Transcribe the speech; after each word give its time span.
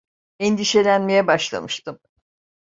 Endişelenmeye 0.39 1.27
başlamıştım. 1.27 1.99